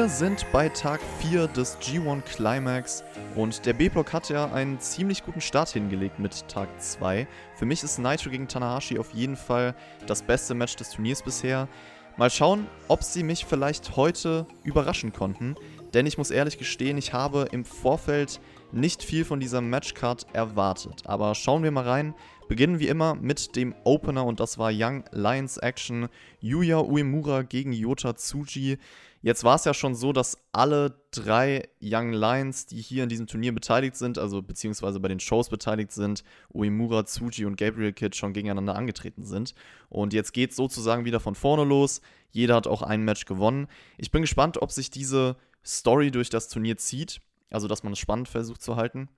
[0.00, 3.04] Wir sind bei Tag 4 des G1 Climax
[3.34, 7.28] und der B-Block hat ja einen ziemlich guten Start hingelegt mit Tag 2.
[7.54, 9.74] Für mich ist Naito gegen Tanahashi auf jeden Fall
[10.06, 11.68] das beste Match des Turniers bisher.
[12.16, 15.54] Mal schauen, ob sie mich vielleicht heute überraschen konnten,
[15.92, 18.40] denn ich muss ehrlich gestehen, ich habe im Vorfeld
[18.72, 21.02] nicht viel von dieser Matchcard erwartet.
[21.04, 22.14] Aber schauen wir mal rein.
[22.48, 26.08] Beginnen wie immer mit dem Opener und das war Young Lions Action.
[26.40, 28.78] Yuya Uemura gegen Yota Tsuji.
[29.22, 33.26] Jetzt war es ja schon so, dass alle drei Young Lions, die hier in diesem
[33.26, 36.24] Turnier beteiligt sind, also beziehungsweise bei den Shows beteiligt sind,
[36.54, 39.54] Uemura, Tsuji und Gabriel Kidd schon gegeneinander angetreten sind.
[39.90, 42.00] Und jetzt geht es sozusagen wieder von vorne los.
[42.30, 43.66] Jeder hat auch ein Match gewonnen.
[43.98, 47.20] Ich bin gespannt, ob sich diese Story durch das Turnier zieht.
[47.50, 49.08] Also, dass man es spannend versucht zu halten.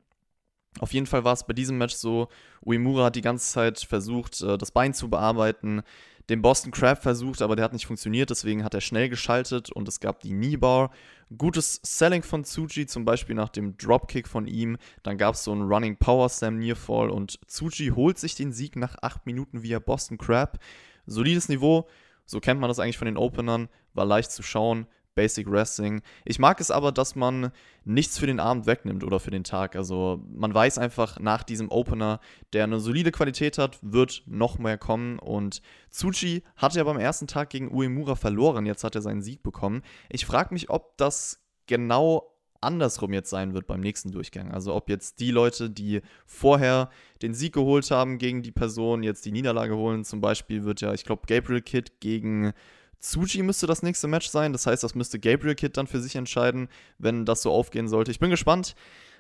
[0.81, 2.29] Auf jeden Fall war es bei diesem Match so,
[2.65, 5.83] Uemura hat die ganze Zeit versucht, äh, das Bein zu bearbeiten,
[6.29, 9.89] den Boston Crab versucht, aber der hat nicht funktioniert, deswegen hat er schnell geschaltet und
[9.89, 10.91] es gab die Kneebar.
[11.37, 14.77] Gutes Selling von Tsuji, zum Beispiel nach dem Dropkick von ihm.
[15.03, 18.77] Dann gab es so einen Running Power Slam Nearfall und Tsuji holt sich den Sieg
[18.77, 20.59] nach 8 Minuten via Boston Crab.
[21.07, 21.89] Solides Niveau,
[22.25, 26.03] so kennt man das eigentlich von den Openern, war leicht zu schauen, Basic Wrestling.
[26.25, 27.53] Ich mag es aber, dass man
[27.85, 29.77] nichts für den Abend wegnimmt oder für den Tag.
[29.77, 32.21] Also man weiß einfach nach diesem Opener,
[32.53, 35.19] der eine solide Qualität hat, wird noch mehr kommen.
[35.19, 38.67] Und Tsuchi hat ja beim ersten Tag gegen Uemura verloren.
[38.67, 39.83] Jetzt hat er seinen Sieg bekommen.
[40.09, 44.53] Ich frage mich, ob das genau andersrum jetzt sein wird beim nächsten Durchgang.
[44.53, 46.91] Also ob jetzt die Leute, die vorher
[47.21, 50.05] den Sieg geholt haben gegen die Person, jetzt die Niederlage holen.
[50.05, 52.53] Zum Beispiel wird ja, ich glaube, Gabriel Kidd gegen
[53.03, 54.53] Tsuji müsste das nächste Match sein.
[54.53, 58.11] Das heißt, das müsste Gabriel Kid dann für sich entscheiden, wenn das so aufgehen sollte.
[58.11, 58.75] Ich bin gespannt.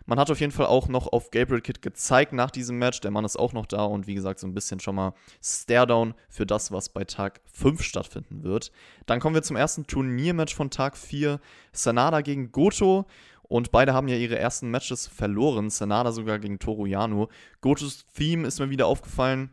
[0.06, 3.00] Man hat auf jeden Fall auch noch auf Gabriel Kid gezeigt nach diesem Match.
[3.00, 6.14] Der Mann ist auch noch da und wie gesagt, so ein bisschen schon mal Staredown
[6.29, 8.73] für das, was bei Tag 5 stattfinden wird.
[9.07, 11.40] Dann kommen wir zum ersten Turniermatch von Tag 4.
[11.73, 13.07] Sanada gegen Goto.
[13.42, 15.70] Und beide haben ja ihre ersten Matches verloren.
[15.70, 17.28] Sanada sogar gegen Toru Yano.
[17.61, 19.51] Gotos Theme ist mir wieder aufgefallen.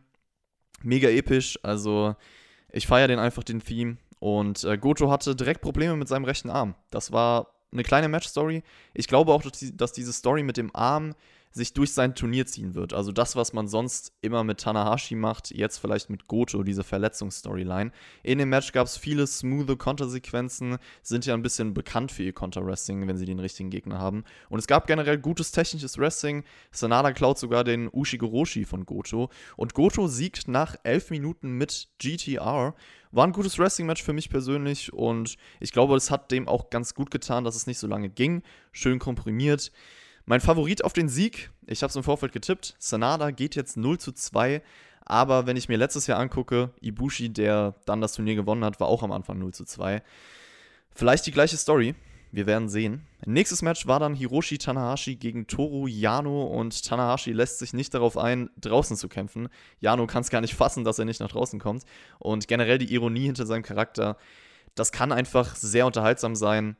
[0.81, 1.59] Mega episch.
[1.63, 2.15] Also,
[2.71, 3.97] ich feiere den einfach, den Theme.
[4.19, 6.75] Und äh, Goto hatte direkt Probleme mit seinem rechten Arm.
[6.89, 8.63] Das war eine kleine Match-Story.
[8.93, 11.13] Ich glaube auch, dass, die, dass diese Story mit dem Arm
[11.51, 12.93] sich durch sein Turnier ziehen wird.
[12.93, 17.91] Also das, was man sonst immer mit Tanahashi macht, jetzt vielleicht mit Goto, diese Verletzungsstoryline.
[18.23, 22.33] In dem Match gab es viele smooth Kontersequenzen, sind ja ein bisschen bekannt für ihr
[22.33, 24.23] Konter-Wrestling, wenn sie den richtigen Gegner haben.
[24.49, 26.43] Und es gab generell gutes technisches Wrestling.
[26.71, 29.29] Sanada klaut sogar den Ushigoroshi von Goto.
[29.57, 32.75] Und Goto siegt nach 11 Minuten mit GTR.
[33.11, 36.93] War ein gutes Wrestling-Match für mich persönlich und ich glaube, es hat dem auch ganz
[36.93, 38.43] gut getan, dass es nicht so lange ging.
[38.71, 39.71] Schön komprimiert.
[40.29, 43.97] Mein Favorit auf den Sieg, ich habe es im Vorfeld getippt, Sanada geht jetzt 0
[43.97, 44.61] zu 2.
[45.01, 48.89] Aber wenn ich mir letztes Jahr angucke, Ibushi, der dann das Turnier gewonnen hat, war
[48.89, 50.03] auch am Anfang 0 zu 2.
[50.93, 51.95] Vielleicht die gleiche Story.
[52.31, 53.07] Wir werden sehen.
[53.25, 58.15] Nächstes Match war dann Hiroshi Tanahashi gegen Toru Yano und Tanahashi lässt sich nicht darauf
[58.15, 59.49] ein, draußen zu kämpfen.
[59.79, 61.85] Yano kann es gar nicht fassen, dass er nicht nach draußen kommt.
[62.19, 64.15] Und generell die Ironie hinter seinem Charakter,
[64.75, 66.75] das kann einfach sehr unterhaltsam sein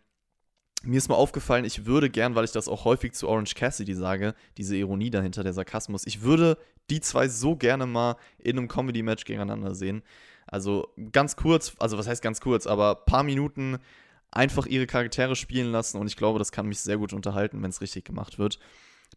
[0.83, 3.93] mir ist mal aufgefallen, ich würde gern, weil ich das auch häufig zu Orange Cassidy
[3.95, 6.57] sage, diese Ironie dahinter, der Sarkasmus, ich würde
[6.89, 10.03] die zwei so gerne mal in einem Comedy-Match gegeneinander sehen.
[10.47, 13.77] Also ganz kurz, also was heißt ganz kurz, aber paar Minuten
[14.31, 17.69] einfach ihre Charaktere spielen lassen und ich glaube, das kann mich sehr gut unterhalten, wenn
[17.69, 18.59] es richtig gemacht wird.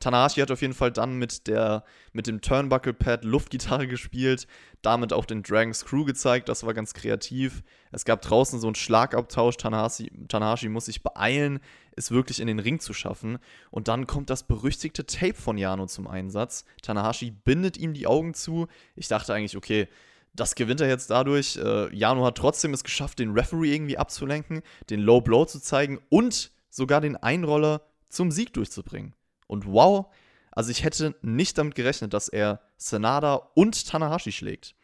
[0.01, 4.47] Tanahashi hat auf jeden Fall dann mit, der, mit dem Turnbuckle-Pad Luftgitarre gespielt,
[4.83, 7.63] damit auch den Dragon Screw gezeigt, das war ganz kreativ.
[7.93, 11.61] Es gab draußen so einen Schlagabtausch, Tanahashi, Tanahashi muss sich beeilen,
[11.95, 13.39] es wirklich in den Ring zu schaffen.
[13.71, 16.65] Und dann kommt das berüchtigte Tape von Jano zum Einsatz.
[16.83, 18.67] Tanahashi bindet ihm die Augen zu.
[18.97, 19.89] Ich dachte eigentlich, okay,
[20.35, 21.57] das gewinnt er jetzt dadurch.
[21.57, 26.01] Äh, Jano hat trotzdem es geschafft, den Referee irgendwie abzulenken, den Low Blow zu zeigen
[26.09, 29.15] und sogar den Einroller zum Sieg durchzubringen.
[29.53, 30.07] Und wow,
[30.51, 34.75] also ich hätte nicht damit gerechnet, dass er Sanada und Tanahashi schlägt.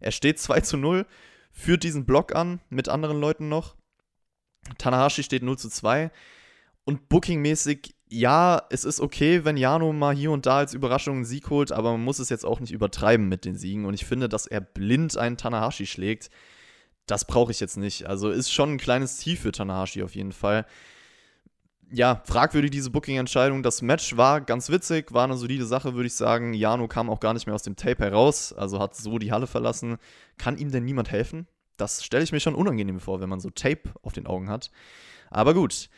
[0.00, 1.06] Er steht 2 zu 0,
[1.50, 3.74] führt diesen Block an mit anderen Leuten noch.
[4.76, 6.10] Tanahashi steht 0 zu 2.
[6.84, 11.24] Und bookingmäßig, ja, es ist okay, wenn Jano mal hier und da als Überraschung einen
[11.24, 13.86] Sieg holt, aber man muss es jetzt auch nicht übertreiben mit den Siegen.
[13.86, 16.30] Und ich finde, dass er blind einen Tanahashi schlägt,
[17.06, 18.06] das brauche ich jetzt nicht.
[18.06, 20.66] Also ist schon ein kleines Tief für Tanahashi auf jeden Fall
[21.90, 23.62] ja, fragwürdig diese Booking-Entscheidung.
[23.62, 26.52] Das Match war ganz witzig, war eine solide Sache, würde ich sagen.
[26.52, 29.46] Jano kam auch gar nicht mehr aus dem Tape heraus, also hat so die Halle
[29.46, 29.96] verlassen.
[30.36, 31.46] Kann ihm denn niemand helfen?
[31.76, 34.70] Das stelle ich mir schon unangenehm vor, wenn man so Tape auf den Augen hat.
[35.30, 35.88] Aber gut.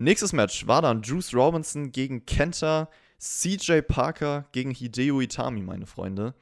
[0.00, 2.88] Nächstes Match war dann Juice Robinson gegen Kenta.
[3.18, 6.34] CJ Parker gegen Hideo Itami, meine Freunde.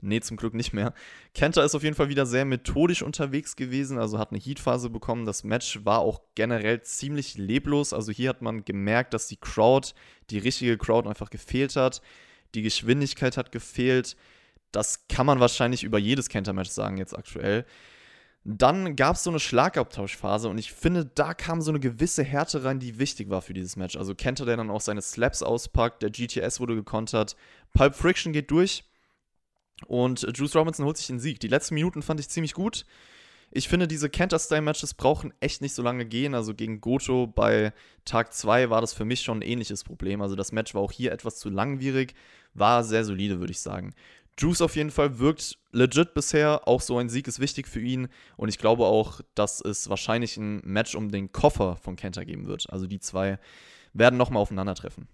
[0.00, 0.92] Nee, zum Glück nicht mehr.
[1.32, 5.26] Kenta ist auf jeden Fall wieder sehr methodisch unterwegs gewesen, also hat eine Heatphase bekommen.
[5.26, 7.92] Das Match war auch generell ziemlich leblos.
[7.92, 9.90] Also hier hat man gemerkt, dass die Crowd,
[10.30, 12.02] die richtige Crowd einfach gefehlt hat.
[12.54, 14.16] Die Geschwindigkeit hat gefehlt.
[14.72, 17.64] Das kann man wahrscheinlich über jedes Kenta-Match sagen jetzt aktuell.
[18.46, 22.62] Dann gab es so eine Schlagabtauschphase und ich finde, da kam so eine gewisse Härte
[22.62, 23.96] rein, die wichtig war für dieses Match.
[23.96, 27.36] Also Kenta, der dann auch seine Slaps auspackt, der GTS wurde gekontert,
[27.72, 28.84] Pulp Friction geht durch
[29.86, 31.40] und Juice Robinson holt sich den Sieg.
[31.40, 32.84] Die letzten Minuten fand ich ziemlich gut.
[33.50, 36.34] Ich finde, diese Kenta-Style-Matches brauchen echt nicht so lange gehen.
[36.34, 37.72] Also gegen Goto bei
[38.04, 40.20] Tag 2 war das für mich schon ein ähnliches Problem.
[40.20, 42.14] Also das Match war auch hier etwas zu langwierig,
[42.52, 43.94] war sehr solide, würde ich sagen.
[44.38, 46.66] Juice auf jeden Fall wirkt legit bisher.
[46.66, 48.08] Auch so ein Sieg ist wichtig für ihn.
[48.36, 52.46] Und ich glaube auch, dass es wahrscheinlich ein Match um den Koffer von Kenta geben
[52.46, 52.68] wird.
[52.70, 53.38] Also die zwei
[53.92, 55.08] werden nochmal aufeinandertreffen.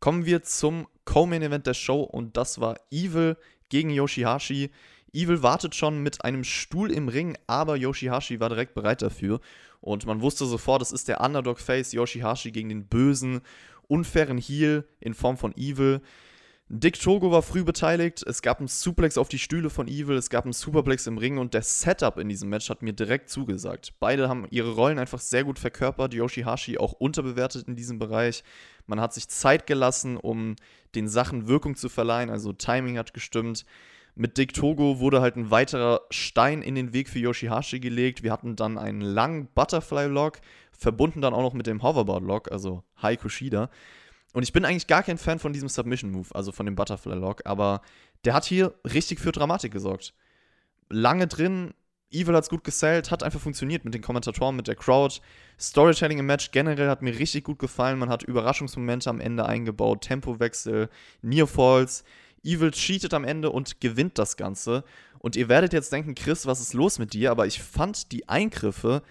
[0.00, 3.36] Kommen wir zum Co-Main-Event der Show und das war Evil
[3.68, 4.70] gegen Yoshihashi.
[5.12, 9.40] Evil wartet schon mit einem Stuhl im Ring, aber Yoshihashi war direkt bereit dafür.
[9.80, 13.40] Und man wusste sofort, es ist der Underdog-Face Yoshihashi gegen den bösen,
[13.86, 16.00] unfairen Heel in Form von Evil.
[16.70, 18.22] Dick Togo war früh beteiligt.
[18.26, 21.38] Es gab einen Suplex auf die Stühle von Evil, es gab einen Superplex im Ring
[21.38, 23.94] und der Setup in diesem Match hat mir direkt zugesagt.
[24.00, 26.12] Beide haben ihre Rollen einfach sehr gut verkörpert.
[26.12, 28.44] Yoshihashi auch unterbewertet in diesem Bereich.
[28.86, 30.56] Man hat sich Zeit gelassen, um
[30.94, 33.64] den Sachen Wirkung zu verleihen, also Timing hat gestimmt.
[34.14, 38.22] Mit Dick Togo wurde halt ein weiterer Stein in den Weg für Yoshihashi gelegt.
[38.22, 40.40] Wir hatten dann einen langen Butterfly-Lock,
[40.72, 43.70] verbunden dann auch noch mit dem Hoverboard-Lock, also High Kushida.
[44.32, 47.80] Und ich bin eigentlich gar kein Fan von diesem Submission-Move, also von dem Butterfly-Lock, aber
[48.24, 50.14] der hat hier richtig für Dramatik gesorgt.
[50.90, 51.72] Lange drin,
[52.10, 55.20] Evil hat es gut gesellt, hat einfach funktioniert mit den Kommentatoren, mit der Crowd.
[55.60, 57.98] Storytelling im Match generell hat mir richtig gut gefallen.
[57.98, 60.88] Man hat Überraschungsmomente am Ende eingebaut, Tempowechsel,
[61.20, 62.04] Near Falls.
[62.44, 64.84] Evil cheatet am Ende und gewinnt das Ganze.
[65.18, 67.30] Und ihr werdet jetzt denken, Chris, was ist los mit dir?
[67.30, 69.02] Aber ich fand die Eingriffe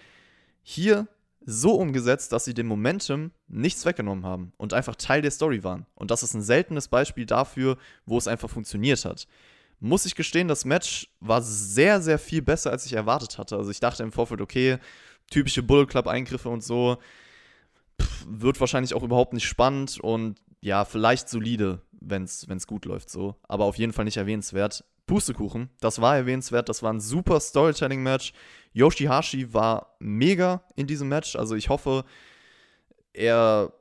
[0.64, 1.08] hier
[1.50, 5.86] so umgesetzt, dass sie dem Momentum nichts weggenommen haben und einfach Teil der Story waren.
[5.96, 9.28] Und das ist ein seltenes Beispiel dafür, wo es einfach funktioniert hat.
[9.80, 13.56] Muss ich gestehen, das Match war sehr, sehr viel besser, als ich erwartet hatte.
[13.56, 14.78] Also ich dachte im Vorfeld, okay,
[15.32, 16.98] typische Bullet Club-Eingriffe und so,
[18.02, 23.10] pff, wird wahrscheinlich auch überhaupt nicht spannend und ja, vielleicht solide, wenn es gut läuft
[23.10, 23.36] so.
[23.44, 24.84] Aber auf jeden Fall nicht erwähnenswert.
[25.08, 28.34] Pustekuchen, das war erwähnenswert, das war ein super Storytelling-Match.
[28.74, 32.06] Yoshihashi war mega in diesem Match, also ich hoffe,
[33.14, 33.74] er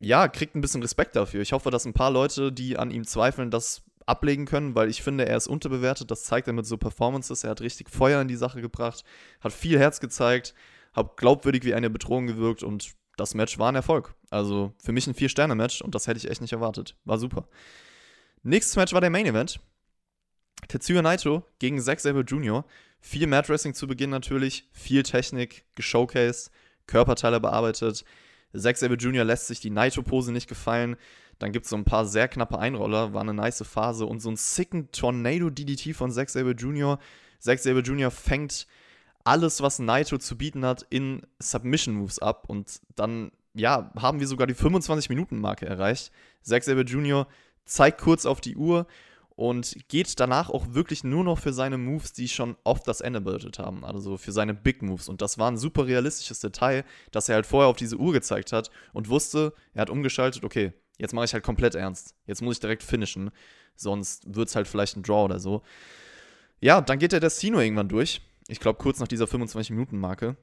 [0.00, 1.42] ja, kriegt ein bisschen Respekt dafür.
[1.42, 5.02] Ich hoffe, dass ein paar Leute, die an ihm zweifeln, das ablegen können, weil ich
[5.02, 6.10] finde, er ist unterbewertet.
[6.10, 7.44] Das zeigt er mit so Performances.
[7.44, 9.04] Er hat richtig Feuer in die Sache gebracht,
[9.40, 10.54] hat viel Herz gezeigt,
[10.94, 14.14] hat glaubwürdig wie eine Bedrohung gewirkt und das Match war ein Erfolg.
[14.30, 16.96] Also für mich ein Vier-Sterne-Match und das hätte ich echt nicht erwartet.
[17.04, 17.48] War super.
[18.42, 19.60] Nächstes Match war der Main Event.
[20.66, 22.64] Tetsuya Naito gegen Zack Sabre Jr.
[23.00, 26.50] Viel Mat Wrestling zu Beginn natürlich, viel Technik geshowcased,
[26.86, 28.04] Körperteile bearbeitet.
[28.56, 29.24] Zack Sabre Jr.
[29.24, 30.96] lässt sich die Naito-Pose nicht gefallen.
[31.38, 34.30] Dann gibt es so ein paar sehr knappe Einroller, war eine nice Phase und so
[34.30, 36.98] ein sicken Tornado-DDT von Zack Sabre Jr.
[37.38, 38.10] Zack Sabre Jr.
[38.10, 38.66] fängt
[39.24, 44.46] alles, was Naito zu bieten hat, in Submission-Moves ab und dann, ja, haben wir sogar
[44.46, 46.10] die 25-Minuten-Marke erreicht.
[46.42, 47.28] Zack Sabre Jr.
[47.64, 48.86] zeigt kurz auf die Uhr
[49.38, 53.20] und geht danach auch wirklich nur noch für seine Moves, die schon oft das Ende
[53.20, 53.84] bedeutet haben.
[53.84, 55.08] Also für seine Big Moves.
[55.08, 58.50] Und das war ein super realistisches Detail, dass er halt vorher auf diese Uhr gezeigt
[58.50, 62.16] hat und wusste, er hat umgeschaltet, okay, jetzt mache ich halt komplett ernst.
[62.26, 63.30] Jetzt muss ich direkt finishen.
[63.76, 65.62] Sonst wird es halt vielleicht ein Draw oder so.
[66.58, 68.20] Ja, dann geht der Destino irgendwann durch.
[68.48, 70.36] Ich glaube, kurz nach dieser 25-Minuten-Marke.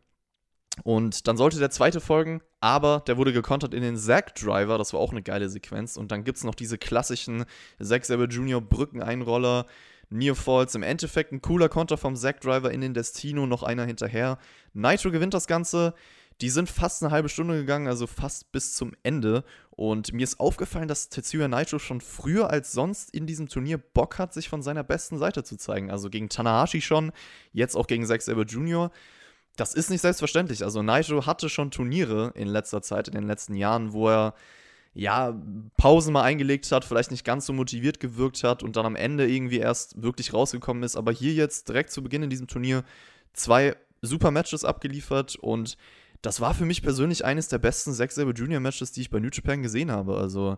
[0.84, 4.94] Und dann sollte der zweite folgen, aber der wurde gekontert in den Zack Driver, das
[4.94, 5.98] war auch eine geile Sequenz.
[5.98, 7.46] Und dann gibt es noch diese klassischen
[7.82, 8.62] Zack Saber Jr.
[8.62, 9.66] Brückeneinroller,
[10.10, 10.76] Near Falls.
[10.76, 14.38] Im Endeffekt ein cooler Konter vom Zack Driver in den Destino, noch einer hinterher.
[14.74, 15.94] Nitro gewinnt das Ganze.
[16.42, 19.46] Die sind fast eine halbe Stunde gegangen, also fast bis zum Ende.
[19.70, 24.20] Und mir ist aufgefallen, dass Tetsuya Naito schon früher als sonst in diesem Turnier Bock
[24.20, 25.90] hat, sich von seiner besten Seite zu zeigen.
[25.90, 27.14] Also gegen Tanahashi schon,
[27.54, 28.92] jetzt auch gegen Zack Saber Jr
[29.56, 30.64] das ist nicht selbstverständlich.
[30.64, 34.34] Also Naito hatte schon Turniere in letzter Zeit, in den letzten Jahren, wo er
[34.94, 35.40] ja
[35.78, 39.28] Pausen mal eingelegt hat, vielleicht nicht ganz so motiviert gewirkt hat und dann am Ende
[39.28, 40.96] irgendwie erst wirklich rausgekommen ist.
[40.96, 42.84] Aber hier jetzt direkt zu Beginn in diesem Turnier
[43.34, 45.78] zwei super Matches abgeliefert und
[46.22, 49.20] das war für mich persönlich eines der besten Zack Sabre Junior Matches, die ich bei
[49.20, 50.18] New Japan gesehen habe.
[50.18, 50.58] Also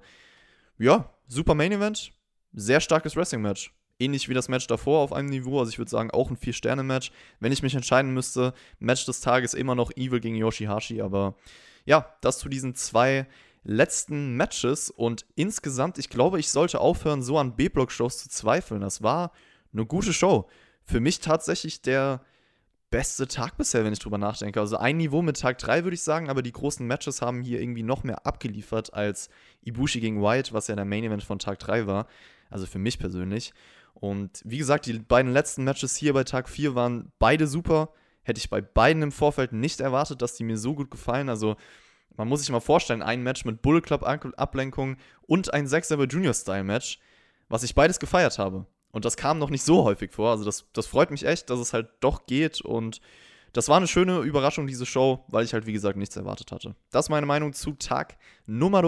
[0.77, 2.11] ja, super Main Event,
[2.53, 5.59] sehr starkes Wrestling Match ähnlich wie das Match davor auf einem Niveau.
[5.59, 7.11] Also ich würde sagen, auch ein Vier-Sterne-Match.
[7.39, 11.01] Wenn ich mich entscheiden müsste, Match des Tages immer noch Evil gegen Yoshihashi.
[11.01, 11.35] Aber
[11.85, 13.27] ja, das zu diesen zwei
[13.63, 18.81] letzten Matches und insgesamt, ich glaube, ich sollte aufhören, so an B-Block-Shows zu zweifeln.
[18.81, 19.31] Das war
[19.73, 20.47] eine gute Show.
[20.85, 22.21] Für mich tatsächlich der
[22.89, 24.61] beste Tag bisher, wenn ich drüber nachdenke.
[24.61, 27.59] Also ein Niveau mit Tag 3 würde ich sagen, aber die großen Matches haben hier
[27.59, 29.29] irgendwie noch mehr abgeliefert als
[29.61, 32.07] Ibushi gegen White, was ja der Main Event von Tag 3 war.
[32.49, 33.53] Also für mich persönlich.
[33.93, 37.89] Und wie gesagt, die beiden letzten Matches hier bei Tag 4 waren beide super.
[38.23, 41.29] Hätte ich bei beiden im Vorfeld nicht erwartet, dass die mir so gut gefallen.
[41.29, 41.55] Also
[42.15, 46.33] man muss sich mal vorstellen, ein Match mit Bull Club Ablenkung und ein Sechser Junior
[46.33, 46.99] Style Match,
[47.49, 48.65] was ich beides gefeiert habe.
[48.91, 50.31] Und das kam noch nicht so häufig vor.
[50.31, 52.61] Also das, das freut mich echt, dass es halt doch geht.
[52.61, 53.01] Und
[53.53, 56.75] das war eine schöne Überraschung, diese Show, weil ich halt, wie gesagt, nichts erwartet hatte.
[56.91, 58.81] Das ist meine Meinung zu Tag Nummer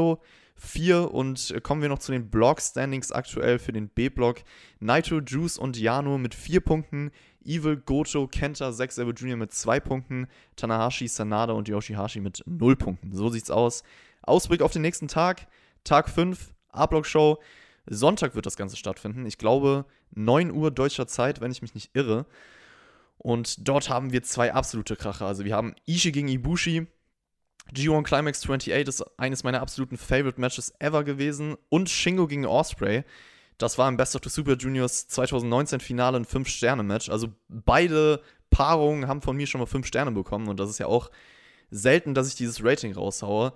[0.60, 1.14] 4.
[1.14, 4.44] Und kommen wir noch zu den Block-Standings aktuell für den B-Block.
[4.80, 7.12] Naito, Juice und Yano mit 4 Punkten.
[7.44, 9.38] Evil, Goto, Kenta, Zack Sabre Jr.
[9.38, 10.28] mit 2 Punkten.
[10.56, 13.14] Tanahashi, Sanada und Yoshihashi mit 0 Punkten.
[13.14, 13.84] So sieht's aus.
[14.22, 15.48] Ausblick auf den nächsten Tag.
[15.84, 17.40] Tag 5, A-Block-Show.
[17.88, 19.26] Sonntag wird das Ganze stattfinden.
[19.26, 22.26] Ich glaube 9 Uhr deutscher Zeit, wenn ich mich nicht irre.
[23.18, 25.26] Und dort haben wir zwei absolute Kracher.
[25.26, 26.88] Also wir haben Ishii gegen Ibushi.
[27.74, 31.56] G1 Climax 28 ist eines meiner absoluten Favorite Matches ever gewesen.
[31.70, 33.04] Und Shingo gegen Osprey.
[33.58, 37.10] Das war im Best of the Super Juniors 2019 Finale ein 5-Sterne-Match.
[37.10, 40.48] Also beide Paarungen haben von mir schon mal 5 Sterne bekommen.
[40.48, 41.12] Und das ist ja auch
[41.70, 43.54] selten, dass ich dieses Rating raushaue.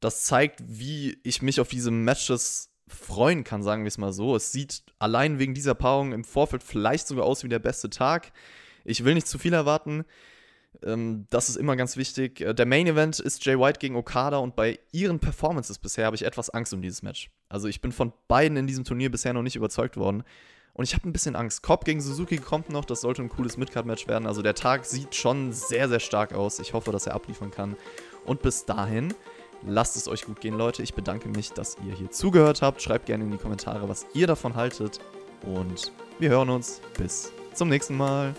[0.00, 4.36] Das zeigt, wie ich mich auf diese Matches freuen kann, sagen wir es mal so.
[4.36, 8.32] Es sieht allein wegen dieser Paarung im Vorfeld vielleicht sogar aus wie der beste Tag.
[8.84, 10.04] Ich will nicht zu viel erwarten.
[10.84, 12.40] Ähm, das ist immer ganz wichtig.
[12.40, 16.16] Äh, der Main Event ist Jay White gegen Okada und bei ihren Performances bisher habe
[16.16, 17.30] ich etwas Angst um dieses Match.
[17.48, 20.24] Also ich bin von beiden in diesem Turnier bisher noch nicht überzeugt worden.
[20.74, 21.62] Und ich habe ein bisschen Angst.
[21.62, 24.26] Cobb gegen Suzuki kommt noch, das sollte ein cooles Midcard-Match werden.
[24.26, 26.58] Also der Tag sieht schon sehr, sehr stark aus.
[26.58, 27.76] Ich hoffe, dass er abliefern kann.
[28.26, 29.14] Und bis dahin
[29.64, 30.82] Lasst es euch gut gehen, Leute.
[30.82, 32.82] Ich bedanke mich, dass ihr hier zugehört habt.
[32.82, 35.00] Schreibt gerne in die Kommentare, was ihr davon haltet.
[35.42, 36.80] Und wir hören uns.
[36.96, 38.34] Bis zum nächsten Mal.